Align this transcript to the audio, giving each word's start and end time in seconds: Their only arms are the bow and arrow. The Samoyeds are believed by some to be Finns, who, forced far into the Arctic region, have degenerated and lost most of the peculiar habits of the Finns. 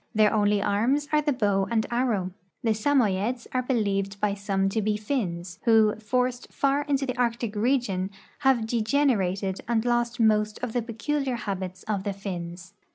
Their 0.15 0.33
only 0.33 0.63
arms 0.63 1.07
are 1.11 1.21
the 1.21 1.31
bow 1.31 1.67
and 1.69 1.85
arrow. 1.91 2.31
The 2.63 2.71
Samoyeds 2.73 3.45
are 3.53 3.61
believed 3.61 4.19
by 4.19 4.33
some 4.33 4.67
to 4.69 4.81
be 4.81 4.97
Finns, 4.97 5.59
who, 5.65 5.95
forced 5.97 6.51
far 6.51 6.81
into 6.85 7.05
the 7.05 7.15
Arctic 7.19 7.55
region, 7.55 8.09
have 8.39 8.65
degenerated 8.65 9.59
and 9.67 9.85
lost 9.85 10.19
most 10.19 10.57
of 10.63 10.73
the 10.73 10.81
peculiar 10.81 11.35
habits 11.35 11.83
of 11.83 12.03
the 12.03 12.13
Finns. 12.13 12.73